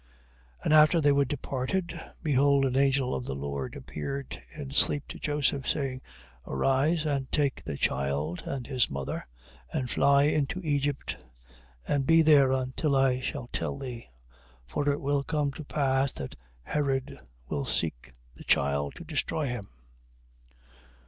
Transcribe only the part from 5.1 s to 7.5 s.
Joseph, saying: Arise, and